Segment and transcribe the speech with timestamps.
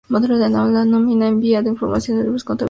[0.09, 2.59] El módulo de nómina envía la información al libro de contabilidad general.